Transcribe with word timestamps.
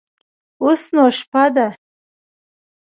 اوس 0.63 0.81
نو 0.95 1.03
شپه 1.19 1.45
ده. 1.55 1.67